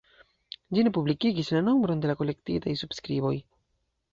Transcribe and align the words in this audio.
Ĝi 0.77 0.85
ne 0.87 0.93
publikigis 0.95 1.51
la 1.55 1.61
nombron 1.67 2.01
de 2.07 2.11
la 2.13 2.15
kolektitaj 2.23 2.75
subskriboj. 2.83 3.35